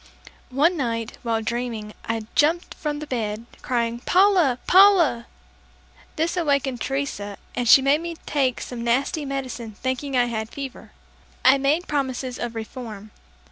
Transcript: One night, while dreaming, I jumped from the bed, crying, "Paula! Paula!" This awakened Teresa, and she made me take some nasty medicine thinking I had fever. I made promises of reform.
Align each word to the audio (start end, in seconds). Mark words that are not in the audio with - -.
One 0.49 0.77
night, 0.77 1.19
while 1.21 1.43
dreaming, 1.43 1.93
I 2.03 2.25
jumped 2.33 2.73
from 2.73 2.97
the 2.97 3.05
bed, 3.05 3.45
crying, 3.61 3.99
"Paula! 3.99 4.57
Paula!" 4.65 5.27
This 6.15 6.35
awakened 6.35 6.81
Teresa, 6.81 7.37
and 7.53 7.69
she 7.69 7.83
made 7.83 8.01
me 8.01 8.15
take 8.25 8.61
some 8.61 8.83
nasty 8.83 9.25
medicine 9.25 9.73
thinking 9.73 10.17
I 10.17 10.25
had 10.25 10.49
fever. 10.49 10.91
I 11.45 11.59
made 11.59 11.87
promises 11.87 12.39
of 12.39 12.55
reform. 12.55 13.11